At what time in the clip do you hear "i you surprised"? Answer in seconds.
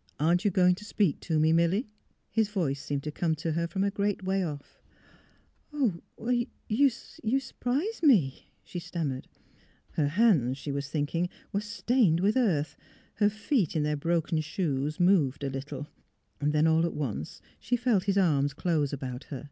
6.22-8.02